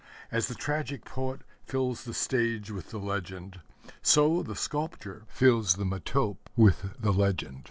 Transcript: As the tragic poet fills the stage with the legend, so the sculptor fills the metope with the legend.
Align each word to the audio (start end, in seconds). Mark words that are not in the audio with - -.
As 0.31 0.47
the 0.47 0.55
tragic 0.55 1.05
poet 1.05 1.41
fills 1.63 2.05
the 2.05 2.13
stage 2.15 2.71
with 2.71 2.89
the 2.89 2.97
legend, 2.97 3.59
so 4.01 4.41
the 4.41 4.55
sculptor 4.55 5.25
fills 5.27 5.75
the 5.75 5.85
metope 5.85 6.49
with 6.57 6.95
the 6.99 7.13
legend. 7.13 7.59